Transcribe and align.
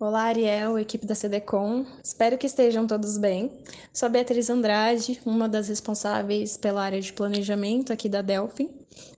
Olá, 0.00 0.24
Ariel, 0.24 0.76
equipe 0.76 1.06
da 1.06 1.14
CDCom. 1.14 1.86
Espero 2.02 2.36
que 2.36 2.48
estejam 2.48 2.84
todos 2.84 3.16
bem. 3.16 3.52
Sou 3.92 4.06
a 4.06 4.08
Beatriz 4.08 4.50
Andrade, 4.50 5.20
uma 5.24 5.48
das 5.48 5.68
responsáveis 5.68 6.56
pela 6.56 6.82
área 6.82 7.00
de 7.00 7.12
planejamento 7.12 7.92
aqui 7.92 8.08
da 8.08 8.20
Delphi, 8.20 8.68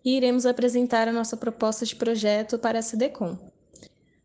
e 0.04 0.14
iremos 0.18 0.44
apresentar 0.44 1.08
a 1.08 1.12
nossa 1.12 1.34
proposta 1.34 1.86
de 1.86 1.96
projeto 1.96 2.58
para 2.58 2.78
a 2.78 2.82
CDCom. 2.82 3.38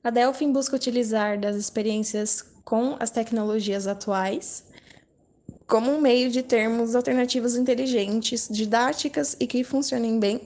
A 0.03 0.09
Delphi 0.09 0.45
busca 0.47 0.75
utilizar 0.75 1.39
das 1.39 1.55
experiências 1.55 2.41
com 2.65 2.97
as 2.99 3.09
tecnologias 3.09 3.87
atuais 3.87 4.65
como 5.67 5.91
um 5.91 6.01
meio 6.01 6.29
de 6.29 6.43
termos 6.43 6.95
alternativas 6.95 7.55
inteligentes, 7.55 8.47
didáticas 8.51 9.35
e 9.39 9.47
que 9.47 9.63
funcionem 9.63 10.19
bem 10.19 10.41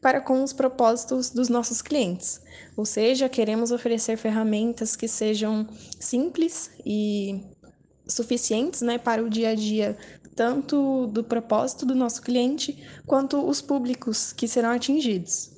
para 0.00 0.20
com 0.20 0.42
os 0.42 0.52
propósitos 0.52 1.30
dos 1.30 1.48
nossos 1.48 1.82
clientes. 1.82 2.40
Ou 2.76 2.86
seja, 2.86 3.28
queremos 3.28 3.70
oferecer 3.70 4.16
ferramentas 4.16 4.96
que 4.96 5.06
sejam 5.06 5.66
simples 5.98 6.70
e 6.84 7.44
suficientes 8.08 8.80
né, 8.80 8.98
para 8.98 9.22
o 9.22 9.28
dia 9.28 9.50
a 9.50 9.54
dia, 9.54 9.96
tanto 10.34 11.06
do 11.08 11.22
propósito 11.22 11.84
do 11.84 11.94
nosso 11.94 12.22
cliente, 12.22 12.82
quanto 13.06 13.46
os 13.46 13.60
públicos 13.60 14.32
que 14.32 14.48
serão 14.48 14.70
atingidos. 14.70 15.50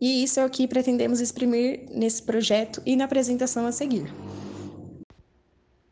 E 0.00 0.22
isso 0.22 0.38
é 0.38 0.44
o 0.44 0.50
que 0.50 0.68
pretendemos 0.68 1.20
exprimir 1.20 1.86
nesse 1.90 2.22
projeto 2.22 2.80
e 2.86 2.94
na 2.94 3.04
apresentação 3.04 3.66
a 3.66 3.72
seguir. 3.72 4.12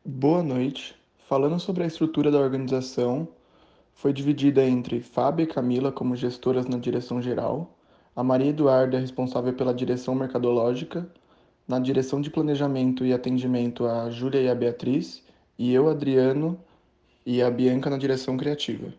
Boa 0.04 0.42
noite. 0.42 0.94
Falando 1.26 1.58
sobre 1.58 1.82
a 1.82 1.86
estrutura 1.88 2.30
da 2.30 2.38
organização, 2.38 3.26
foi 3.92 4.12
dividida 4.12 4.64
entre 4.64 5.00
Fábio 5.00 5.42
e 5.42 5.46
Camila 5.48 5.90
como 5.90 6.14
gestoras 6.14 6.66
na 6.66 6.78
direção 6.78 7.20
geral, 7.20 7.76
a 8.14 8.22
Maria 8.22 8.50
Eduarda 8.50 8.96
responsável 8.96 9.52
pela 9.52 9.74
direção 9.74 10.14
mercadológica, 10.14 11.10
na 11.66 11.80
direção 11.80 12.20
de 12.20 12.30
planejamento 12.30 13.04
e 13.04 13.12
atendimento 13.12 13.86
a 13.86 14.08
Júlia 14.08 14.40
e 14.40 14.48
a 14.48 14.54
Beatriz, 14.54 15.24
e 15.58 15.74
eu, 15.74 15.88
Adriano, 15.88 16.60
e 17.26 17.42
a 17.42 17.50
Bianca 17.50 17.90
na 17.90 17.98
direção 17.98 18.36
criativa. 18.36 18.94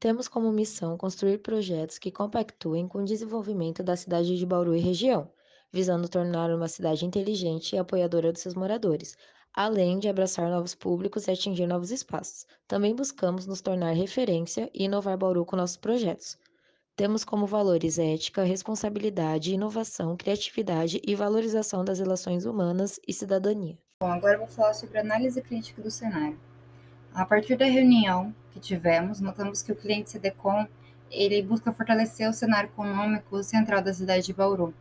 Temos 0.00 0.26
como 0.26 0.50
missão 0.50 0.96
construir 0.96 1.36
projetos 1.36 1.98
que 1.98 2.10
compactuem 2.10 2.88
com 2.88 3.00
o 3.00 3.04
desenvolvimento 3.04 3.82
da 3.82 3.94
cidade 3.94 4.38
de 4.38 4.46
Bauru 4.46 4.74
e 4.74 4.80
região, 4.80 5.30
visando 5.70 6.08
tornar 6.08 6.50
uma 6.50 6.66
cidade 6.66 7.04
inteligente 7.04 7.74
e 7.74 7.78
apoiadora 7.78 8.32
dos 8.32 8.40
seus 8.40 8.54
moradores, 8.54 9.18
além 9.54 9.98
de 10.00 10.08
abraçar 10.08 10.50
novos 10.50 10.74
públicos 10.74 11.26
e 11.26 11.30
atingir 11.30 11.66
novos 11.66 11.92
espaços. 11.92 12.44
Também 12.66 12.94
buscamos 12.94 13.46
nos 13.46 13.60
tornar 13.60 13.92
referência 13.92 14.68
e 14.74 14.84
inovar 14.84 15.16
Bauru 15.16 15.46
com 15.46 15.56
nossos 15.56 15.76
projetos. 15.76 16.36
Temos 16.96 17.24
como 17.24 17.46
valores 17.46 17.98
ética, 17.98 18.42
responsabilidade, 18.44 19.54
inovação, 19.54 20.16
criatividade 20.16 21.00
e 21.06 21.14
valorização 21.14 21.84
das 21.84 21.98
relações 21.98 22.44
humanas 22.44 23.00
e 23.06 23.12
cidadania. 23.12 23.78
Bom, 24.00 24.10
agora 24.10 24.38
vou 24.38 24.46
falar 24.46 24.74
sobre 24.74 24.98
análise 24.98 25.40
crítica 25.40 25.80
do 25.80 25.90
cenário. 25.90 26.38
A 27.12 27.24
partir 27.24 27.56
da 27.56 27.64
reunião 27.64 28.34
que 28.52 28.60
tivemos, 28.60 29.20
notamos 29.20 29.62
que 29.62 29.72
o 29.72 29.76
cliente 29.76 30.10
CDCom 30.10 30.66
ele 31.10 31.42
busca 31.42 31.72
fortalecer 31.72 32.28
o 32.28 32.32
cenário 32.32 32.68
econômico 32.68 33.42
central 33.42 33.80
da 33.82 33.94
cidade 33.94 34.26
de 34.26 34.32
Bauru, 34.32 34.74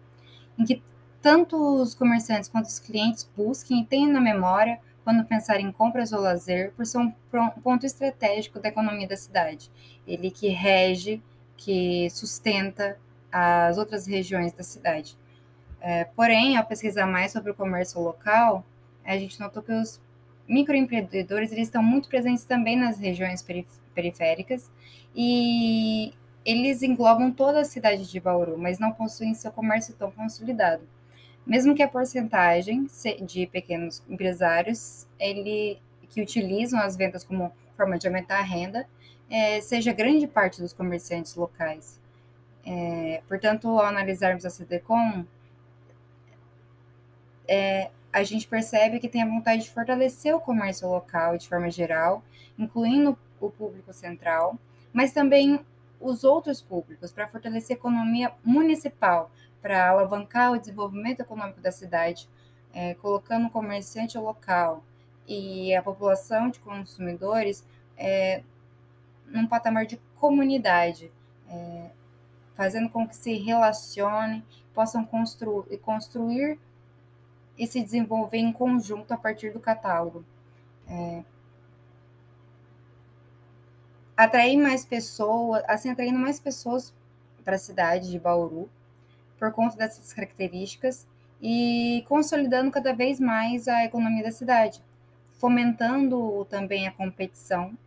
em 0.57 0.65
que 0.65 0.81
tanto 1.23 1.55
os 1.81 1.95
comerciantes 1.95 2.49
quanto 2.49 2.65
os 2.65 2.79
clientes 2.79 3.27
busquem 3.35 3.79
e 3.79 3.85
tenham 3.85 4.11
na 4.11 4.19
memória 4.19 4.77
quando 5.05 5.23
pensarem 5.23 5.67
em 5.67 5.71
compras 5.71 6.11
ou 6.11 6.19
lazer, 6.19 6.73
por 6.73 6.85
ser 6.85 6.97
um 6.97 7.11
ponto 7.63 7.85
estratégico 7.85 8.59
da 8.59 8.67
economia 8.67 9.07
da 9.07 9.15
cidade. 9.15 9.71
Ele 10.05 10.29
que 10.29 10.49
rege, 10.49 11.23
que 11.55 12.09
sustenta 12.09 12.97
as 13.31 13.77
outras 13.77 14.05
regiões 14.05 14.51
da 14.51 14.63
cidade. 14.63 15.17
É, 15.79 16.03
porém, 16.03 16.57
ao 16.57 16.65
pesquisar 16.65 17.05
mais 17.05 17.31
sobre 17.31 17.51
o 17.51 17.55
comércio 17.55 18.01
local, 18.01 18.65
a 19.05 19.17
gente 19.17 19.39
notou 19.39 19.63
que 19.63 19.71
os 19.71 20.01
microempreendedores 20.45 21.53
eles 21.53 21.67
estão 21.67 21.81
muito 21.81 22.09
presentes 22.09 22.43
também 22.43 22.75
nas 22.75 22.99
regiões 22.99 23.45
periféricas 23.95 24.69
e 25.15 26.13
eles 26.43 26.83
englobam 26.83 27.31
toda 27.31 27.61
a 27.61 27.65
cidade 27.65 28.09
de 28.09 28.19
Bauru, 28.19 28.57
mas 28.57 28.77
não 28.77 28.91
possuem 28.91 29.33
seu 29.33 29.53
comércio 29.53 29.93
tão 29.93 30.11
consolidado. 30.11 30.83
Mesmo 31.45 31.75
que 31.75 31.83
a 31.83 31.87
porcentagem 31.87 32.87
de 33.21 33.47
pequenos 33.47 34.01
empresários 34.09 35.07
ele, 35.19 35.79
que 36.09 36.21
utilizam 36.21 36.79
as 36.79 36.95
vendas 36.95 37.23
como 37.23 37.51
forma 37.75 37.97
de 37.97 38.07
aumentar 38.07 38.39
a 38.39 38.43
renda 38.43 38.87
é, 39.29 39.59
seja 39.61 39.91
grande 39.91 40.27
parte 40.27 40.61
dos 40.61 40.73
comerciantes 40.73 41.35
locais. 41.35 41.99
É, 42.65 43.21
portanto, 43.27 43.67
ao 43.67 43.85
analisarmos 43.85 44.45
a 44.45 44.49
CDCom, 44.49 45.25
é, 47.47 47.89
a 48.11 48.23
gente 48.23 48.47
percebe 48.47 48.99
que 48.99 49.09
tem 49.09 49.23
a 49.23 49.27
vontade 49.27 49.63
de 49.63 49.69
fortalecer 49.71 50.35
o 50.35 50.39
comércio 50.39 50.87
local 50.87 51.37
de 51.37 51.47
forma 51.47 51.69
geral, 51.69 52.23
incluindo 52.57 53.17
o 53.41 53.49
público 53.49 53.91
central, 53.91 54.57
mas 54.93 55.11
também 55.11 55.59
os 56.03 56.23
outros 56.23 56.61
públicos, 56.61 57.11
para 57.11 57.27
fortalecer 57.27 57.75
a 57.75 57.79
economia 57.79 58.33
municipal, 58.43 59.31
para 59.61 59.89
alavancar 59.89 60.51
o 60.51 60.59
desenvolvimento 60.59 61.21
econômico 61.21 61.61
da 61.61 61.71
cidade, 61.71 62.29
é, 62.73 62.93
colocando 62.95 63.47
o 63.47 63.49
comerciante 63.49 64.17
local 64.17 64.83
e 65.25 65.73
a 65.73 65.81
população 65.81 66.49
de 66.49 66.59
consumidores 66.59 67.65
é, 67.97 68.43
num 69.27 69.47
patamar 69.47 69.85
de 69.85 69.99
comunidade, 70.15 71.11
é, 71.47 71.89
fazendo 72.55 72.89
com 72.89 73.07
que 73.07 73.15
se 73.15 73.33
relacionem, 73.35 74.43
possam 74.73 75.05
constru 75.05 75.65
construir 75.81 76.59
e 77.57 77.65
se 77.65 77.81
desenvolver 77.81 78.39
em 78.39 78.51
conjunto 78.51 79.13
a 79.13 79.17
partir 79.17 79.53
do 79.53 79.59
catálogo. 79.59 80.25
É, 80.87 81.23
atrair 84.15 84.57
mais 84.57 84.85
pessoas, 84.85 85.63
assim, 85.67 85.89
atraindo 85.89 86.19
mais 86.19 86.39
pessoas 86.39 86.93
para 87.43 87.55
a 87.55 87.59
cidade 87.59 88.09
de 88.11 88.19
Bauru, 88.19 88.69
por 89.37 89.51
conta 89.51 89.75
dessas 89.75 90.13
características 90.13 91.07
e 91.41 92.05
consolidando 92.07 92.71
cada 92.71 92.93
vez 92.93 93.19
mais 93.19 93.67
a 93.67 93.83
economia 93.83 94.23
da 94.23 94.31
cidade, 94.31 94.81
fomentando 95.39 96.45
também 96.45 96.87
a 96.87 96.91
competição, 96.91 97.77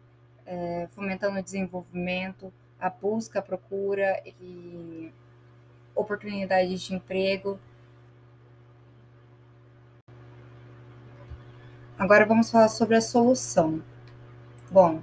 é, 0.44 0.88
fomentando 0.94 1.38
o 1.38 1.42
desenvolvimento, 1.42 2.53
a 2.78 2.91
busca, 2.91 3.38
a 3.38 3.43
procura 3.43 4.22
e 4.41 5.10
oportunidades 5.94 6.82
de 6.82 6.94
emprego. 6.94 7.58
Agora 11.98 12.26
vamos 12.26 12.50
falar 12.50 12.69
sobre 12.69 12.97
a 12.97 13.00
solução. 13.00 13.82
Bom, 14.70 15.00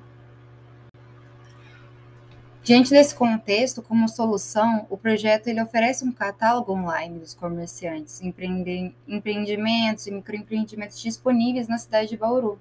Diante 2.64 2.92
desse 2.92 3.14
contexto, 3.14 3.82
como 3.82 4.08
solução, 4.08 4.88
o 4.90 4.98
projeto 4.98 5.48
ele 5.48 5.62
oferece 5.62 6.06
um 6.06 6.14
catálogo 6.14 6.72
online 6.72 7.20
dos 7.20 7.34
comerciantes, 7.34 8.22
empreendimentos 8.22 10.08
e 10.08 10.12
microempreendimentos 10.12 11.02
disponíveis 11.02 11.68
na 11.68 11.78
cidade 11.78 12.08
de 12.08 12.16
Bauru, 12.16 12.58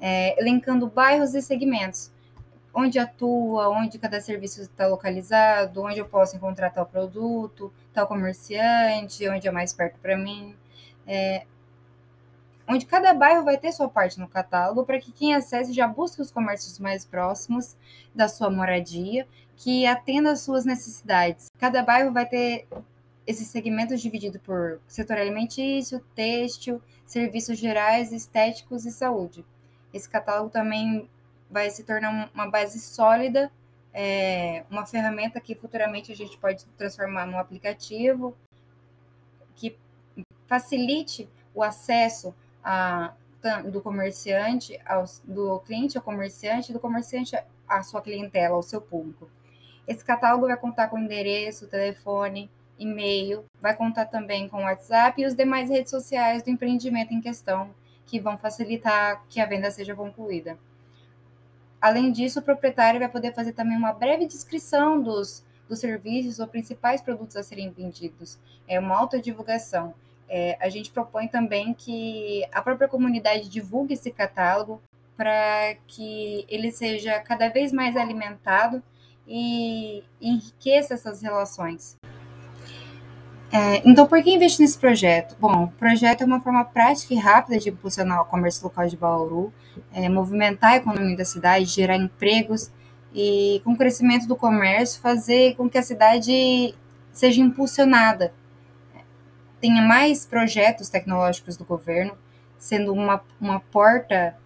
é, 0.00 0.40
elencando 0.40 0.88
bairros 0.88 1.36
e 1.36 1.40
segmentos, 1.40 2.10
onde 2.74 2.98
atua, 2.98 3.68
onde 3.68 3.96
cada 3.96 4.20
serviço 4.20 4.60
está 4.60 4.88
localizado, 4.88 5.82
onde 5.84 6.00
eu 6.00 6.06
posso 6.06 6.34
encontrar 6.34 6.70
tal 6.70 6.86
produto, 6.86 7.72
tal 7.92 8.08
comerciante, 8.08 9.28
onde 9.28 9.46
é 9.46 9.52
mais 9.52 9.72
perto 9.72 10.00
para 10.00 10.16
mim. 10.16 10.56
É, 11.06 11.46
onde 12.68 12.84
cada 12.84 13.14
bairro 13.14 13.44
vai 13.44 13.56
ter 13.56 13.72
sua 13.72 13.88
parte 13.88 14.20
no 14.20 14.28
catálogo 14.28 14.84
para 14.84 15.00
que 15.00 15.10
quem 15.10 15.34
acesse 15.34 15.72
já 15.72 15.88
busque 15.88 16.20
os 16.20 16.30
comércios 16.30 16.78
mais 16.78 17.04
próximos 17.04 17.76
da 18.14 18.28
sua 18.28 18.50
moradia, 18.50 19.26
que 19.56 19.86
atenda 19.86 20.32
às 20.32 20.40
suas 20.40 20.64
necessidades. 20.64 21.46
Cada 21.58 21.82
bairro 21.82 22.12
vai 22.12 22.26
ter 22.26 22.68
esses 23.26 23.48
segmentos 23.48 24.00
divididos 24.00 24.40
por 24.42 24.80
setor 24.86 25.16
alimentício, 25.16 26.00
têxtil, 26.14 26.80
serviços 27.06 27.58
gerais, 27.58 28.12
estéticos 28.12 28.84
e 28.84 28.90
saúde. 28.90 29.44
Esse 29.92 30.08
catálogo 30.08 30.50
também 30.50 31.08
vai 31.50 31.70
se 31.70 31.82
tornar 31.82 32.30
uma 32.34 32.50
base 32.50 32.78
sólida, 32.78 33.50
é, 33.92 34.64
uma 34.70 34.84
ferramenta 34.84 35.40
que 35.40 35.54
futuramente 35.54 36.12
a 36.12 36.14
gente 36.14 36.36
pode 36.36 36.64
transformar 36.76 37.26
num 37.26 37.38
aplicativo 37.38 38.36
que 39.56 39.76
facilite 40.46 41.28
o 41.54 41.62
acesso 41.62 42.34
a, 42.68 43.14
do 43.70 43.80
comerciante, 43.80 44.78
ao, 44.84 45.04
do 45.24 45.58
cliente 45.60 45.96
ao 45.96 46.04
comerciante, 46.04 46.70
do 46.70 46.78
comerciante 46.78 47.34
à 47.66 47.82
sua 47.82 48.02
clientela, 48.02 48.56
ao 48.56 48.62
seu 48.62 48.78
público. 48.78 49.30
Esse 49.86 50.04
catálogo 50.04 50.46
vai 50.46 50.56
contar 50.56 50.88
com 50.88 50.98
endereço, 50.98 51.66
telefone, 51.66 52.50
e-mail, 52.78 53.42
vai 53.58 53.74
contar 53.74 54.04
também 54.04 54.48
com 54.50 54.64
WhatsApp 54.64 55.20
e 55.20 55.24
os 55.24 55.34
demais 55.34 55.70
redes 55.70 55.90
sociais 55.90 56.42
do 56.42 56.50
empreendimento 56.50 57.14
em 57.14 57.22
questão, 57.22 57.70
que 58.04 58.20
vão 58.20 58.36
facilitar 58.36 59.24
que 59.30 59.40
a 59.40 59.46
venda 59.46 59.70
seja 59.70 59.94
concluída. 59.94 60.58
Além 61.80 62.12
disso, 62.12 62.40
o 62.40 62.42
proprietário 62.42 63.00
vai 63.00 63.08
poder 63.08 63.32
fazer 63.32 63.52
também 63.52 63.78
uma 63.78 63.94
breve 63.94 64.26
descrição 64.26 65.00
dos, 65.00 65.42
dos 65.66 65.78
serviços 65.78 66.38
ou 66.38 66.46
principais 66.46 67.00
produtos 67.00 67.36
a 67.36 67.42
serem 67.42 67.70
vendidos. 67.70 68.38
É 68.66 68.78
uma 68.78 68.98
autodivulgação 68.98 69.94
É, 70.28 70.56
a 70.60 70.68
gente 70.68 70.90
propõe 70.90 71.26
também 71.26 71.72
que 71.72 72.44
a 72.52 72.60
própria 72.60 72.88
comunidade 72.88 73.48
divulgue 73.48 73.94
esse 73.94 74.10
catálogo 74.10 74.80
para 75.16 75.74
que 75.86 76.44
ele 76.48 76.70
seja 76.70 77.18
cada 77.20 77.48
vez 77.48 77.72
mais 77.72 77.96
alimentado 77.96 78.82
e 79.26 80.04
enriqueça 80.20 80.94
essas 80.94 81.22
relações. 81.22 81.96
É, 83.50 83.82
então, 83.88 84.06
por 84.06 84.22
que 84.22 84.30
investir 84.30 84.60
nesse 84.60 84.78
projeto? 84.78 85.34
Bom, 85.40 85.64
o 85.64 85.68
projeto 85.68 86.22
é 86.22 86.26
uma 86.26 86.40
forma 86.40 86.64
prática 86.64 87.14
e 87.14 87.16
rápida 87.16 87.58
de 87.58 87.70
impulsionar 87.70 88.20
o 88.20 88.26
comércio 88.26 88.62
local 88.62 88.86
de 88.86 88.96
Bauru, 88.96 89.52
é, 89.92 90.08
movimentar 90.08 90.72
a 90.72 90.76
economia 90.76 91.16
da 91.16 91.24
cidade, 91.24 91.64
gerar 91.64 91.96
empregos 91.96 92.70
e, 93.14 93.60
com 93.64 93.72
o 93.72 93.76
crescimento 93.76 94.26
do 94.26 94.36
comércio, 94.36 95.00
fazer 95.00 95.56
com 95.56 95.68
que 95.68 95.78
a 95.78 95.82
cidade 95.82 96.74
seja 97.10 97.40
impulsionada, 97.40 98.34
tenha 99.60 99.82
mais 99.82 100.24
projetos 100.26 100.88
tecnológicos 100.88 101.56
do 101.56 101.64
governo, 101.64 102.16
sendo 102.56 102.92
uma, 102.92 103.22
uma 103.40 103.60
porta 103.60 104.36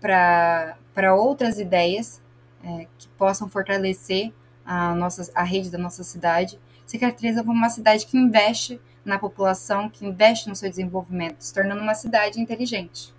para 0.00 1.14
outras 1.14 1.58
ideias 1.58 2.20
é, 2.62 2.86
que 2.98 3.08
possam 3.10 3.48
fortalecer 3.48 4.32
a, 4.64 4.94
nossa, 4.94 5.30
a 5.34 5.42
rede 5.42 5.70
da 5.70 5.78
nossa 5.78 6.02
cidade, 6.02 6.58
se 6.86 6.98
caracteriza 6.98 7.42
como 7.42 7.56
uma 7.56 7.70
cidade 7.70 8.06
que 8.06 8.16
investe 8.16 8.80
na 9.04 9.18
população, 9.18 9.88
que 9.88 10.06
investe 10.06 10.48
no 10.48 10.54
seu 10.54 10.68
desenvolvimento, 10.68 11.40
se 11.40 11.52
tornando 11.52 11.82
uma 11.82 11.94
cidade 11.94 12.40
inteligente. 12.40 13.14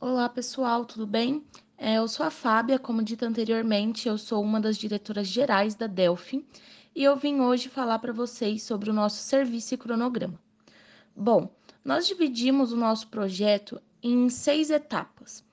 Olá, 0.00 0.28
pessoal, 0.28 0.84
tudo 0.84 1.06
bem? 1.06 1.44
É, 1.76 1.98
eu 1.98 2.08
sou 2.08 2.24
a 2.24 2.30
Fábia, 2.30 2.78
como 2.78 3.02
dito 3.02 3.24
anteriormente, 3.24 4.08
eu 4.08 4.16
sou 4.16 4.42
uma 4.42 4.60
das 4.60 4.76
diretoras 4.76 5.26
gerais 5.26 5.74
da 5.74 5.86
Delphi 5.86 6.44
e 6.94 7.04
eu 7.04 7.16
vim 7.16 7.40
hoje 7.40 7.68
falar 7.68 7.98
para 7.98 8.12
vocês 8.12 8.62
sobre 8.62 8.90
o 8.90 8.92
nosso 8.92 9.16
serviço 9.22 9.74
e 9.74 9.78
cronograma. 9.78 10.38
Bom, 11.16 11.50
nós 11.84 12.06
dividimos 12.06 12.72
o 12.72 12.76
nosso 12.76 13.08
projeto 13.08 13.80
em 14.02 14.28
seis 14.28 14.70
etapas. 14.70 15.44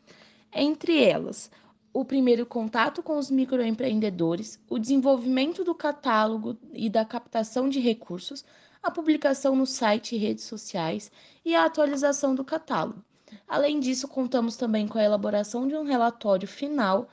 Entre 0.53 1.03
elas, 1.03 1.51
o 1.93 2.05
primeiro 2.05 2.45
contato 2.45 3.01
com 3.01 3.17
os 3.17 3.31
microempreendedores, 3.31 4.59
o 4.69 4.77
desenvolvimento 4.77 5.63
do 5.63 5.73
catálogo 5.73 6.57
e 6.73 6.89
da 6.89 7.03
captação 7.05 7.69
de 7.69 7.79
recursos, 7.79 8.45
a 8.81 8.91
publicação 8.91 9.55
no 9.55 9.65
site 9.65 10.15
e 10.15 10.17
redes 10.17 10.45
sociais 10.45 11.11
e 11.43 11.55
a 11.55 11.65
atualização 11.65 12.33
do 12.35 12.43
catálogo. 12.43 13.03
Além 13.47 13.79
disso, 13.79 14.07
contamos 14.07 14.55
também 14.55 14.87
com 14.87 14.97
a 14.97 15.03
elaboração 15.03 15.67
de 15.67 15.75
um 15.75 15.83
relatório 15.83 16.47
final 16.47 17.09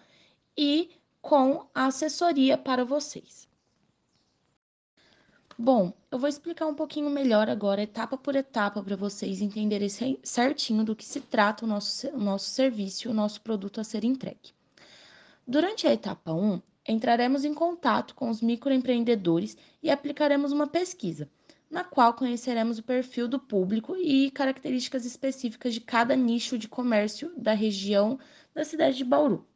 e 0.57 0.91
com 1.21 1.67
a 1.75 1.87
assessoria 1.87 2.57
para 2.57 2.85
vocês. 2.85 3.46
Bom, 5.59 5.91
eu 6.11 6.19
vou 6.19 6.29
explicar 6.29 6.67
um 6.67 6.75
pouquinho 6.75 7.09
melhor 7.09 7.49
agora, 7.49 7.83
etapa 7.83 8.19
por 8.19 8.37
etapa, 8.37 8.83
para 8.83 8.95
vocês 8.95 9.41
entenderem 9.41 9.89
certinho 10.23 10.85
do 10.85 10.95
que 10.95 11.03
se 11.03 11.19
trata 11.19 11.65
o 11.65 11.69
nosso, 11.69 12.07
o 12.09 12.19
nosso 12.19 12.51
serviço 12.51 13.09
o 13.09 13.15
nosso 13.15 13.41
produto 13.41 13.81
a 13.81 13.85
ser 13.85 14.05
entregue. 14.05 14.53
Durante 15.49 15.87
a 15.87 15.95
etapa 15.95 16.31
1, 16.31 16.61
entraremos 16.87 17.43
em 17.43 17.55
contato 17.55 18.15
com 18.15 18.29
os 18.29 18.43
microempreendedores 18.43 19.57
e 19.83 19.89
aplicaremos 19.89 20.53
uma 20.53 20.67
pesquisa, 20.67 21.27
na 21.71 21.83
qual 21.83 22.13
conheceremos 22.13 22.79
o 22.79 22.83
perfil 22.83 23.27
do 23.27 23.41
público 23.41 23.97
e 23.97 24.31
características 24.31 25.07
específicas 25.07 25.73
de 25.73 25.81
cada 25.81 26.15
nicho 26.15 26.59
de 26.59 26.69
comércio 26.69 27.33
da 27.35 27.55
região 27.55 28.19
da 28.55 28.63
cidade 28.63 28.99
de 28.99 29.05
Bauru 29.05 29.47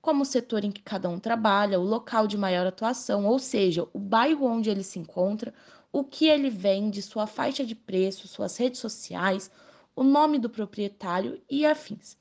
como 0.00 0.22
o 0.22 0.26
setor 0.26 0.64
em 0.64 0.70
que 0.70 0.82
cada 0.82 1.08
um 1.08 1.18
trabalha, 1.18 1.80
o 1.80 1.84
local 1.84 2.26
de 2.26 2.38
maior 2.38 2.66
atuação, 2.66 3.26
ou 3.26 3.38
seja, 3.38 3.86
o 3.92 3.98
bairro 3.98 4.46
onde 4.46 4.70
ele 4.70 4.82
se 4.82 4.98
encontra, 4.98 5.52
o 5.92 6.04
que 6.04 6.26
ele 6.26 6.50
vende, 6.50 7.02
sua 7.02 7.26
faixa 7.26 7.64
de 7.64 7.74
preço, 7.74 8.28
suas 8.28 8.56
redes 8.56 8.80
sociais, 8.80 9.50
o 9.96 10.04
nome 10.04 10.38
do 10.38 10.48
proprietário 10.48 11.40
e 11.50 11.66
afins. 11.66 12.16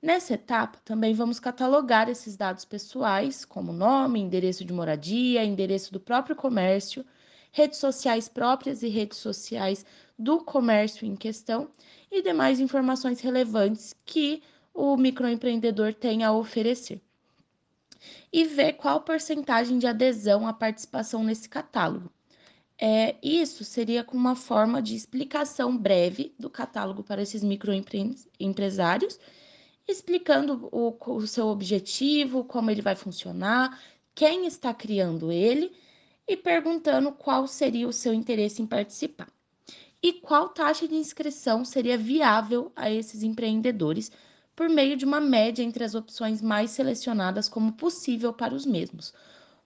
Nessa 0.00 0.34
etapa, 0.34 0.78
também 0.84 1.14
vamos 1.14 1.40
catalogar 1.40 2.08
esses 2.08 2.36
dados 2.36 2.64
pessoais, 2.64 3.44
como 3.44 3.72
nome, 3.72 4.20
endereço 4.20 4.64
de 4.64 4.72
moradia, 4.72 5.44
endereço 5.44 5.92
do 5.92 5.98
próprio 5.98 6.36
comércio, 6.36 7.04
redes 7.50 7.78
sociais 7.78 8.28
próprias 8.28 8.82
e 8.82 8.88
redes 8.88 9.18
sociais 9.18 9.84
do 10.18 10.44
comércio 10.44 11.06
em 11.06 11.16
questão 11.16 11.70
e 12.10 12.22
demais 12.22 12.60
informações 12.60 13.20
relevantes 13.20 13.94
que 14.04 14.42
o 14.76 14.96
microempreendedor 14.96 15.94
tem 15.94 16.22
a 16.22 16.32
oferecer. 16.32 17.00
E 18.32 18.44
ver 18.44 18.74
qual 18.74 19.00
porcentagem 19.00 19.78
de 19.78 19.86
adesão 19.86 20.46
à 20.46 20.52
participação 20.52 21.24
nesse 21.24 21.48
catálogo. 21.48 22.12
É, 22.78 23.16
isso 23.22 23.64
seria 23.64 24.04
com 24.04 24.16
uma 24.16 24.36
forma 24.36 24.82
de 24.82 24.94
explicação 24.94 25.76
breve 25.76 26.34
do 26.38 26.50
catálogo 26.50 27.02
para 27.02 27.22
esses 27.22 27.42
microempresários, 27.42 29.18
explicando 29.88 30.68
o, 30.70 30.94
o 31.14 31.26
seu 31.26 31.46
objetivo, 31.46 32.44
como 32.44 32.70
ele 32.70 32.82
vai 32.82 32.94
funcionar, 32.94 33.80
quem 34.14 34.46
está 34.46 34.74
criando 34.74 35.32
ele 35.32 35.72
e 36.28 36.36
perguntando 36.36 37.12
qual 37.12 37.46
seria 37.46 37.88
o 37.88 37.92
seu 37.92 38.12
interesse 38.12 38.60
em 38.60 38.66
participar. 38.66 39.28
E 40.02 40.12
qual 40.12 40.50
taxa 40.50 40.86
de 40.86 40.94
inscrição 40.94 41.64
seria 41.64 41.96
viável 41.96 42.70
a 42.76 42.90
esses 42.90 43.22
empreendedores 43.22 44.12
por 44.56 44.70
meio 44.70 44.96
de 44.96 45.04
uma 45.04 45.20
média 45.20 45.62
entre 45.62 45.84
as 45.84 45.94
opções 45.94 46.40
mais 46.40 46.70
selecionadas 46.70 47.46
como 47.46 47.74
possível 47.74 48.32
para 48.32 48.54
os 48.54 48.64
mesmos, 48.64 49.12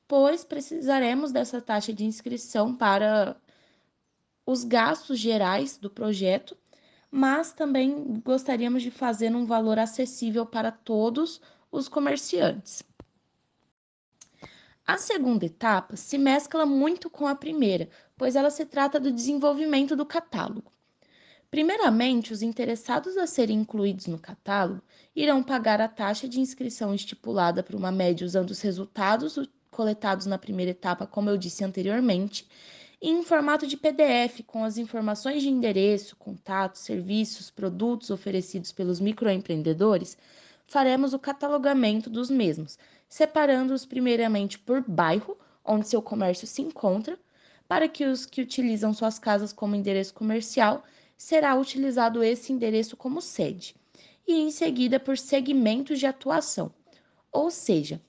pois 0.09 0.45
precisaremos 0.45 1.31
dessa 1.31 1.63
taxa 1.63 1.93
de 1.93 2.05
inscrição 2.05 2.75
para 2.75 3.37
os 4.45 4.65
gastos 4.65 5.21
gerais 5.21 5.79
do 5.79 5.89
projeto, 5.89 6.57
mas 7.09 7.53
também 7.53 8.21
gostaríamos 8.25 8.83
de 8.83 8.91
fazer 8.91 9.35
um 9.35 9.47
valor 9.47 9.79
acessível 9.79 10.45
para 10.45 10.73
todos 10.73 11.41
os 11.71 11.89
comerciantes. 11.89 12.83
A 14.85 14.99
segunda 14.99 15.47
etapa 15.47 15.95
se 15.95 16.19
mescla 16.19 16.67
muito 16.67 17.09
com 17.09 17.29
a 17.29 17.35
primeira, 17.37 17.89
pois 18.17 18.35
ela 18.35 18.51
se 18.51 18.67
trata 18.67 18.99
do 18.99 19.13
desenvolvimento 19.13 19.95
do 19.95 20.05
catálogo. 20.05 20.73
Primeiramente, 21.51 22.33
os 22.33 22.43
interessados 22.43 23.17
a 23.17 23.27
serem 23.27 23.59
incluídos 23.59 24.07
no 24.07 24.21
catálogo 24.21 24.81
irão 25.17 25.43
pagar 25.43 25.81
a 25.81 25.89
taxa 25.89 26.29
de 26.29 26.39
inscrição 26.39 26.95
estipulada 26.95 27.61
por 27.61 27.75
uma 27.75 27.91
média 27.91 28.25
usando 28.25 28.51
os 28.51 28.61
resultados 28.61 29.37
coletados 29.69 30.27
na 30.27 30.39
primeira 30.39 30.71
etapa, 30.71 31.09
como 31.09 31.29
eu 31.29 31.37
disse 31.37 31.65
anteriormente, 31.65 32.49
em 33.03 33.25
formato 33.25 33.67
de 33.67 33.77
PDF 33.77 34.45
com 34.47 34.63
as 34.63 34.79
informações 34.79 35.43
de 35.43 35.49
endereço, 35.49 36.15
contatos, 36.17 36.83
serviços, 36.83 37.51
produtos 37.51 38.11
oferecidos 38.11 38.71
pelos 38.71 39.01
microempreendedores, 39.01 40.17
faremos 40.69 41.13
o 41.15 41.19
catalogamento 41.19 42.09
dos 42.09 42.31
mesmos, 42.31 42.79
separando-os 43.09 43.85
primeiramente 43.85 44.57
por 44.57 44.85
bairro, 44.87 45.37
onde 45.65 45.89
seu 45.89 46.01
comércio 46.01 46.47
se 46.47 46.63
encontra, 46.63 47.19
para 47.67 47.89
que 47.89 48.05
os 48.05 48.25
que 48.25 48.41
utilizam 48.41 48.93
suas 48.95 49.19
casas 49.19 49.53
como 49.53 49.75
endereço 49.75 50.15
comercial 50.15 50.85
será 51.21 51.55
utilizado 51.55 52.25
esse 52.25 52.51
endereço 52.51 52.97
como 52.97 53.21
sede, 53.21 53.77
e 54.27 54.41
em 54.41 54.51
seguida 54.51 54.99
por 54.99 55.19
segmentos 55.19 55.99
de 55.99 56.07
atuação. 56.07 56.73
Ou 57.31 57.51
seja, 57.51 58.01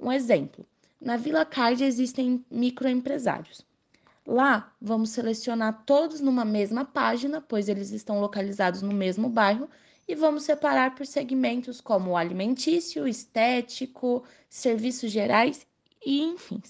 um 0.00 0.10
exemplo: 0.10 0.66
na 0.98 1.18
Vila 1.18 1.44
Card 1.44 1.84
existem 1.84 2.42
microempresários. 2.50 3.66
Lá, 4.26 4.74
vamos 4.80 5.10
selecionar 5.10 5.84
todos 5.84 6.22
numa 6.22 6.42
mesma 6.42 6.86
página, 6.86 7.38
pois 7.42 7.68
eles 7.68 7.90
estão 7.90 8.18
localizados 8.18 8.80
no 8.80 8.94
mesmo 8.94 9.28
bairro, 9.28 9.68
e 10.08 10.14
vamos 10.14 10.44
separar 10.44 10.94
por 10.94 11.06
segmentos 11.06 11.82
como 11.82 12.16
alimentício, 12.16 13.06
estético, 13.06 14.24
serviços 14.48 15.12
gerais 15.12 15.66
e 16.04 16.22
enfim. 16.22 16.62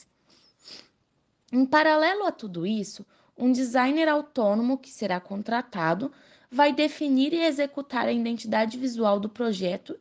Em 1.52 1.64
paralelo 1.64 2.26
a 2.26 2.32
tudo 2.32 2.66
isso, 2.66 3.06
um 3.36 3.50
designer 3.50 4.08
autônomo 4.08 4.78
que 4.78 4.90
será 4.90 5.20
contratado 5.20 6.12
vai 6.50 6.72
definir 6.72 7.32
e 7.32 7.44
executar 7.44 8.06
a 8.06 8.12
identidade 8.12 8.78
visual 8.78 9.18
do 9.18 9.28
projeto 9.28 9.98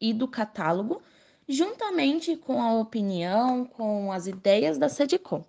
e 0.00 0.14
do 0.14 0.26
catálogo, 0.26 1.02
juntamente 1.46 2.36
com 2.36 2.62
a 2.62 2.72
opinião, 2.74 3.66
com 3.66 4.10
as 4.10 4.26
ideias 4.26 4.78
da 4.78 4.88
Sedicom. 4.88 5.44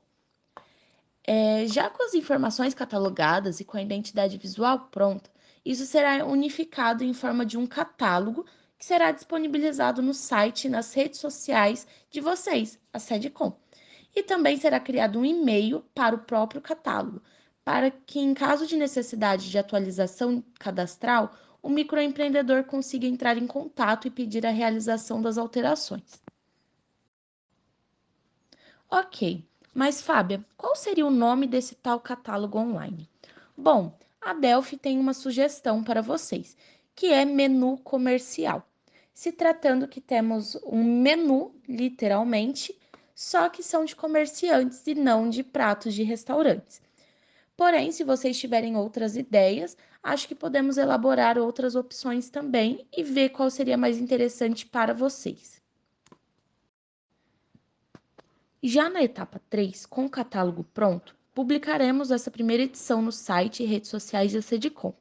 É, 1.26 1.66
já 1.68 1.90
com 1.90 2.04
as 2.04 2.14
informações 2.14 2.74
catalogadas 2.74 3.60
e 3.60 3.66
com 3.66 3.78
a 3.78 3.82
identidade 3.82 4.38
visual 4.38 4.90
pronta, 4.92 5.30
isso 5.64 5.86
será 5.86 6.26
unificado 6.26 7.04
em 7.04 7.14
forma 7.14 7.46
de 7.46 7.58
um 7.58 7.68
catálogo 7.68 8.46
que 8.78 8.86
será 8.86 9.12
disponibilizado 9.12 10.02
no 10.02 10.14
site 10.14 10.66
e 10.66 10.70
nas 10.70 10.92
redes 10.94 11.20
sociais 11.20 11.88
de 12.10 12.20
vocês, 12.20 12.80
a 12.92 12.98
Sedicom 12.98 13.61
e 14.16 14.24
também 14.24 14.58
será 14.58 14.80
criado 14.80 15.20
um 15.20 15.26
e-mail 15.26 15.84
para 15.94 16.16
o 16.16 16.20
próprio 16.20 16.62
catálogo, 16.62 17.22
para 17.64 17.92
que, 17.92 18.20
em 18.20 18.34
caso 18.34 18.66
de 18.68 18.76
necessidade 18.76 19.50
de 19.50 19.58
atualização 19.58 20.44
cadastral, 20.60 21.34
o 21.62 21.70
microempreendedor 21.70 22.64
consiga 22.64 23.06
entrar 23.06 23.38
em 23.38 23.48
contato 23.48 24.08
e 24.08 24.12
pedir 24.12 24.46
a 24.46 24.52
realização 24.52 25.22
das 25.22 25.38
alterações. 25.38 26.22
Ok, 28.90 29.46
mas 29.74 30.02
Fábia, 30.02 30.44
qual 30.58 30.76
seria 30.76 31.06
o 31.06 31.12
nome 31.12 31.48
desse 31.48 31.76
tal 31.76 32.00
catálogo 32.00 32.58
online? 32.58 33.08
Bom, 33.56 33.98
a 34.20 34.34
Delphi 34.34 34.76
tem 34.76 35.00
uma 35.00 35.14
sugestão 35.14 35.84
para 35.84 36.02
vocês, 36.02 36.58
que 36.96 37.08
é 37.08 37.24
menu 37.24 37.78
comercial. 37.78 38.68
Se 39.14 39.32
tratando 39.32 39.88
que 39.88 40.02
temos 40.02 40.56
um 40.66 40.84
menu, 40.84 41.56
literalmente, 41.68 42.78
só 43.22 43.50
que 43.50 43.62
são 43.62 43.86
de 43.86 43.96
comerciantes 43.96 44.88
e 44.88 44.96
não 44.96 45.30
de 45.30 45.44
pratos 45.44 45.94
de 45.94 46.02
restaurantes. 46.02 46.82
Porém, 47.56 47.92
se 47.92 48.04
vocês 48.04 48.40
tiverem 48.40 48.76
outras 48.76 49.16
ideias, 49.16 49.78
acho 50.02 50.28
que 50.28 50.34
podemos 50.34 50.76
elaborar 50.76 51.38
outras 51.38 51.76
opções 51.76 52.32
também 52.32 52.84
e 52.92 53.04
ver 53.04 53.30
qual 53.30 53.52
seria 53.52 53.78
mais 53.78 54.00
interessante 54.00 54.66
para 54.66 54.92
vocês. 54.92 55.62
Já 58.64 58.90
na 58.90 59.04
etapa 59.04 59.40
3, 59.52 59.86
com 59.86 60.06
o 60.06 60.10
catálogo 60.10 60.64
pronto, 60.74 61.16
publicaremos 61.32 62.10
essa 62.10 62.32
primeira 62.32 62.64
edição 62.64 63.04
no 63.04 63.12
site 63.12 63.62
e 63.62 63.68
redes 63.68 63.92
sociais 63.92 64.34
da 64.34 64.42
Sedicom. 64.42 64.96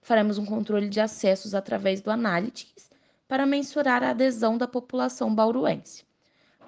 Faremos 0.00 0.38
um 0.38 0.46
controle 0.46 0.88
de 0.88 1.00
acessos 1.00 1.52
através 1.52 2.00
do 2.00 2.12
Analytics 2.12 2.88
para 3.26 3.44
mensurar 3.44 4.04
a 4.04 4.10
adesão 4.10 4.56
da 4.56 4.68
população 4.68 5.34
bauruense. 5.34 6.06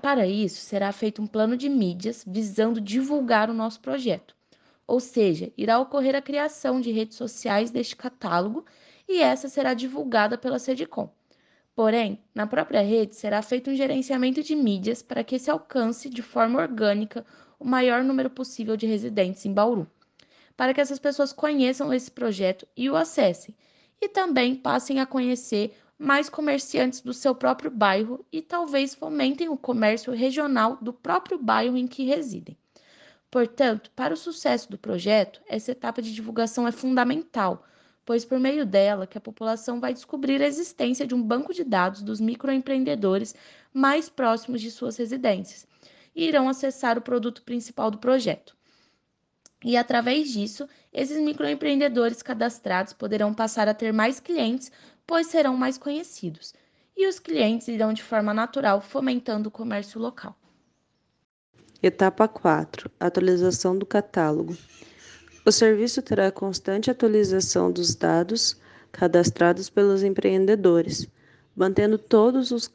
Para 0.01 0.27
isso, 0.27 0.61
será 0.61 0.93
feito 0.93 1.21
um 1.21 1.27
plano 1.27 1.57
de 1.57 1.69
mídias 1.69 2.25
visando 2.27 2.81
divulgar 2.81 3.51
o 3.51 3.55
nosso 3.55 3.81
projeto, 3.81 4.35
ou 4.87 5.01
seja, 5.01 5.53
irá 5.57 5.79
ocorrer 5.81 6.15
a 6.15 6.23
criação 6.23 6.81
de 6.81 6.93
redes 6.93 7.17
sociais 7.17 7.71
deste 7.71 7.97
catálogo 7.97 8.65
e 9.09 9.21
essa 9.21 9.49
será 9.49 9.75
divulgada 9.75 10.39
pela 10.39 10.59
Sedicom. 10.59 11.11
Porém, 11.75 12.21
na 12.35 12.47
própria 12.47 12.81
rede 12.81 13.17
será 13.17 13.43
feito 13.43 13.71
um 13.71 13.75
gerenciamento 13.75 14.43
de 14.43 14.55
mídias 14.55 15.03
para 15.03 15.25
que 15.25 15.39
se 15.39 15.51
alcance 15.51 16.09
de 16.09 16.23
forma 16.23 16.61
orgânica 16.61 17.25
o 17.59 17.65
maior 17.65 18.05
número 18.05 18.31
possível 18.31 18.77
de 18.77 18.87
residentes 18.87 19.45
em 19.45 19.53
Bauru, 19.53 19.91
para 20.57 20.73
que 20.73 20.81
essas 20.81 20.99
pessoas 20.99 21.33
conheçam 21.33 21.93
esse 21.93 22.11
projeto 22.11 22.67
e 22.77 22.89
o 22.89 22.97
acessem, 22.97 23.55
e 24.01 24.09
também 24.09 24.55
passem 24.55 25.01
a 25.01 25.07
conhecer 25.07 25.77
mais 25.99 26.29
comerciantes 26.29 27.01
do 27.01 27.13
seu 27.13 27.35
próprio 27.35 27.71
bairro 27.71 28.25
e 28.31 28.41
talvez 28.41 28.95
fomentem 28.95 29.49
o 29.49 29.57
comércio 29.57 30.13
regional 30.13 30.77
do 30.81 30.93
próprio 30.93 31.37
bairro 31.37 31.77
em 31.77 31.89
que 31.89 32.05
residem. 32.05 32.57
Portanto, 33.31 33.91
para 33.95 34.15
o 34.15 34.17
sucesso 34.17 34.71
do 34.71 34.79
projeto, 34.79 35.43
essa 35.49 35.73
etapa 35.73 36.01
de 36.01 36.15
divulgação 36.15 36.67
é 36.67 36.73
fundamental, 36.73 37.67
pois 38.07 38.25
por 38.25 38.39
meio 38.39 38.65
dela 38.65 39.07
que 39.07 39.19
a 39.19 39.21
população 39.21 39.81
vai 39.81 39.93
descobrir 39.93 40.41
a 40.41 40.47
existência 40.47 41.07
de 41.07 41.15
um 41.15 41.23
banco 41.23 41.53
de 41.53 41.65
dados 41.65 42.03
dos 42.03 42.21
microempreendedores 42.21 43.35
mais 43.75 44.09
próximos 44.09 44.63
de 44.63 44.71
suas 44.71 44.97
residências 44.97 45.67
e 46.17 46.27
irão 46.27 46.49
acessar 46.49 46.97
o 46.97 47.03
produto 47.03 47.43
principal 47.43 47.91
do 47.91 47.99
projeto. 47.99 48.57
E 49.63 49.77
através 49.77 50.31
disso, 50.31 50.69
esses 50.93 51.21
microempreendedores 51.21 52.23
cadastrados 52.23 52.93
poderão 52.93 53.35
passar 53.35 53.69
a 53.69 53.75
ter 53.75 53.93
mais 53.93 54.21
clientes, 54.21 54.71
pois 55.09 55.29
serão 55.29 55.57
mais 55.57 55.79
conhecidos, 55.79 56.53
e 56.95 57.09
os 57.09 57.19
clientes 57.19 57.67
irão 57.67 57.95
de 57.95 58.03
forma 58.03 58.35
natural 58.35 58.83
fomentando 58.83 59.49
o 59.49 59.51
comércio 59.51 59.99
local. 59.99 60.37
Etapa 61.83 62.29
4 62.29 62.91
Atualização 63.01 63.77
do 63.79 63.87
catálogo. 63.87 64.55
O 65.47 65.51
serviço 65.51 66.03
terá 66.03 66.31
constante 66.31 66.91
atualização 66.91 67.73
dos 67.73 67.95
dados 67.95 68.61
cadastrados 68.93 69.71
pelos 69.71 70.03
empreendedores, 70.03 71.09
mantendo 71.57 71.97
todos 71.97 72.51
os 72.51 72.71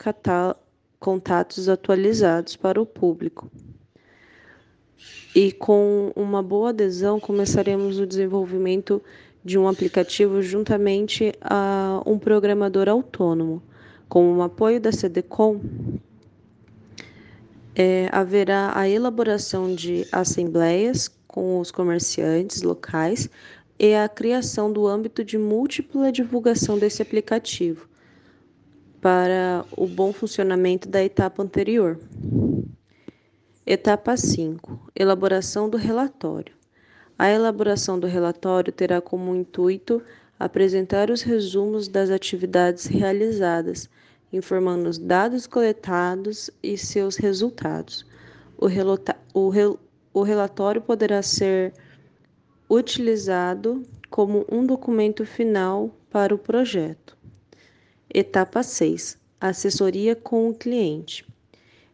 contatos 0.99 1.69
atualizados 1.69 2.55
para 2.55 2.81
o 2.81 2.85
público. 2.85 3.51
E 5.35 5.51
com 5.51 6.11
uma 6.15 6.41
boa 6.41 6.69
adesão, 6.69 7.19
começaremos 7.19 7.99
o 7.99 8.07
desenvolvimento 8.07 9.03
de 9.43 9.57
um 9.57 9.67
aplicativo 9.67 10.41
juntamente 10.41 11.33
a 11.41 12.01
um 12.05 12.17
programador 12.17 12.87
autônomo. 12.87 13.61
Com 14.07 14.37
o 14.37 14.41
apoio 14.41 14.79
da 14.79 14.91
CDCOM, 14.91 15.59
é, 17.75 18.07
haverá 18.11 18.71
a 18.75 18.87
elaboração 18.87 19.73
de 19.73 20.07
assembleias 20.11 21.09
com 21.27 21.59
os 21.59 21.71
comerciantes 21.71 22.61
locais 22.61 23.27
e 23.79 23.95
a 23.95 24.07
criação 24.07 24.71
do 24.71 24.87
âmbito 24.87 25.23
de 25.23 25.37
múltipla 25.37 26.11
divulgação 26.11 26.77
desse 26.77 27.01
aplicativo 27.01 27.89
para 29.01 29.65
o 29.75 29.85
bom 29.87 30.13
funcionamento 30.13 30.87
da 30.87 31.03
etapa 31.03 31.43
anterior. 31.43 31.99
Etapa 33.65 34.15
5: 34.15 34.91
Elaboração 34.95 35.69
do 35.69 35.77
relatório. 35.77 36.53
A 37.23 37.29
elaboração 37.29 37.97
do 37.97 38.05
relatório 38.05 38.73
terá 38.73 38.99
como 38.99 39.33
intuito 39.33 40.03
apresentar 40.37 41.09
os 41.09 41.21
resumos 41.21 41.87
das 41.87 42.09
atividades 42.09 42.85
realizadas, 42.85 43.89
informando 44.33 44.89
os 44.89 44.97
dados 44.97 45.47
coletados 45.47 46.51
e 46.61 46.77
seus 46.77 47.15
resultados. 47.15 48.05
O, 48.57 48.67
o, 49.33 49.79
o 50.13 50.21
relatório 50.21 50.81
poderá 50.81 51.21
ser 51.21 51.73
utilizado 52.69 53.83
como 54.09 54.45
um 54.51 54.65
documento 54.65 55.25
final 55.25 55.95
para 56.09 56.35
o 56.35 56.37
projeto. 56.37 57.17
Etapa 58.13 58.61
6: 58.61 59.17
Assessoria 59.39 60.13
com 60.13 60.49
o 60.49 60.53
cliente. 60.53 61.25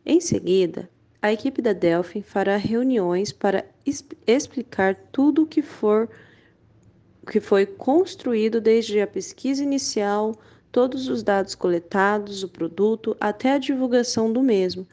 Em 0.03 0.19
seguida, 0.19 0.89
a 1.21 1.31
equipe 1.31 1.61
da 1.61 1.73
Delphi 1.73 2.23
fará 2.23 2.57
reuniões 2.57 3.31
para 3.31 3.63
explicar 4.27 4.95
tudo 5.11 5.43
o 5.43 5.47
que 5.47 5.61
for 5.61 6.09
que 7.29 7.39
foi 7.39 7.65
construído 7.65 8.59
desde 8.59 8.99
a 8.99 9.05
pesquisa 9.05 9.63
inicial, 9.63 10.35
todos 10.71 11.07
os 11.07 11.21
dados 11.21 11.53
coletados, 11.53 12.43
o 12.43 12.49
produto, 12.49 13.15
até 13.19 13.53
a 13.53 13.57
divulgação 13.59 14.33
do 14.33 14.41
mesmo 14.41 14.87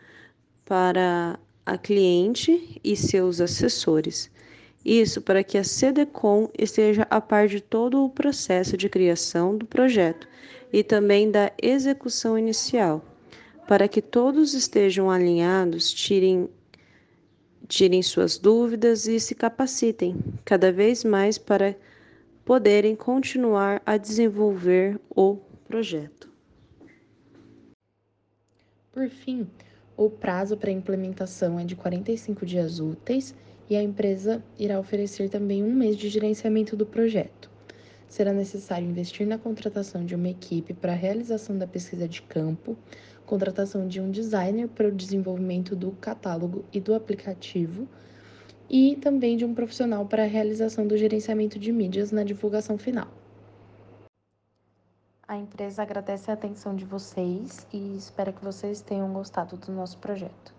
para 0.64 1.38
a 1.64 1.78
cliente 1.78 2.80
e 2.84 2.96
seus 2.96 3.40
assessores. 3.40 4.30
Isso 4.84 5.20
para 5.20 5.42
que 5.42 5.58
a 5.58 5.64
CDCOM 5.64 6.48
esteja 6.56 7.06
a 7.10 7.20
par 7.20 7.48
de 7.48 7.60
todo 7.60 8.04
o 8.04 8.10
processo 8.10 8.76
de 8.76 8.88
criação 8.88 9.56
do 9.56 9.66
projeto 9.66 10.28
e 10.72 10.84
também 10.84 11.30
da 11.30 11.50
execução 11.60 12.38
inicial, 12.38 13.04
para 13.66 13.88
que 13.88 14.00
todos 14.00 14.54
estejam 14.54 15.10
alinhados, 15.10 15.92
tirem, 15.92 16.48
tirem 17.68 18.02
suas 18.02 18.38
dúvidas 18.38 19.06
e 19.06 19.18
se 19.18 19.34
capacitem 19.34 20.16
cada 20.44 20.70
vez 20.72 21.04
mais 21.04 21.38
para 21.38 21.76
poderem 22.44 22.94
continuar 22.94 23.82
a 23.84 23.96
desenvolver 23.96 25.00
o 25.10 25.38
projeto. 25.66 26.30
Por 28.92 29.08
fim, 29.08 29.46
o 29.96 30.08
prazo 30.08 30.56
para 30.56 30.70
implementação 30.70 31.58
é 31.58 31.64
de 31.64 31.74
45 31.74 32.46
dias 32.46 32.78
úteis 32.78 33.34
e 33.68 33.76
a 33.76 33.82
empresa 33.82 34.42
irá 34.58 34.78
oferecer 34.78 35.28
também 35.28 35.62
um 35.62 35.74
mês 35.74 35.96
de 35.96 36.08
gerenciamento 36.08 36.76
do 36.76 36.86
projeto. 36.86 37.50
Será 38.08 38.32
necessário 38.32 38.88
investir 38.88 39.26
na 39.26 39.36
contratação 39.36 40.04
de 40.04 40.14
uma 40.14 40.28
equipe 40.28 40.72
para 40.72 40.92
a 40.92 40.96
realização 40.96 41.58
da 41.58 41.66
pesquisa 41.66 42.06
de 42.06 42.22
campo, 42.22 42.76
contratação 43.26 43.86
de 43.86 44.00
um 44.00 44.10
designer 44.10 44.68
para 44.68 44.88
o 44.88 44.92
desenvolvimento 44.92 45.76
do 45.76 45.90
catálogo 45.92 46.64
e 46.72 46.80
do 46.80 46.94
aplicativo, 46.94 47.86
e 48.70 48.96
também 48.96 49.36
de 49.36 49.44
um 49.44 49.54
profissional 49.54 50.06
para 50.06 50.22
a 50.22 50.26
realização 50.26 50.86
do 50.86 50.96
gerenciamento 50.96 51.58
de 51.58 51.70
mídias 51.70 52.10
na 52.10 52.24
divulgação 52.24 52.78
final. 52.78 53.08
A 55.28 55.36
empresa 55.36 55.82
agradece 55.82 56.30
a 56.30 56.34
atenção 56.34 56.74
de 56.74 56.84
vocês 56.84 57.66
e 57.72 57.96
espera 57.96 58.32
que 58.32 58.44
vocês 58.44 58.80
tenham 58.80 59.12
gostado 59.12 59.56
do 59.56 59.72
nosso 59.72 59.98
projeto. 59.98 60.55